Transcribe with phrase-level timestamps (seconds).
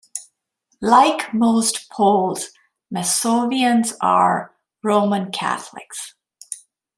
[0.81, 2.49] Like most Poles,
[2.91, 6.15] Masovians are Roman Catholics.